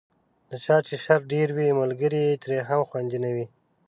د 0.49 0.51
چا 0.65 0.77
چې 0.87 0.95
شر 1.03 1.21
ډېر 1.33 1.49
وي، 1.57 1.69
ملګری 1.81 2.21
یې 2.27 2.39
ترې 2.43 2.57
هم 2.69 2.81
خوندي 2.89 3.19
نه 3.25 3.29
وي. 3.35 3.45